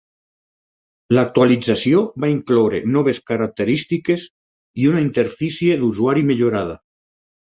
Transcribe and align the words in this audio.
L'actualització 1.17 1.99
va 2.23 2.29
incloure 2.35 2.79
noves 2.95 3.19
característiques 3.31 4.25
i 4.85 4.89
una 4.93 5.05
interfície 5.09 5.79
d'usuari 5.83 6.27
millorada. 6.33 6.79